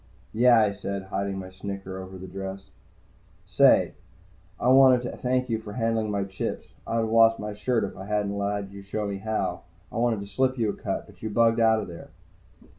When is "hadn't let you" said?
8.07-8.81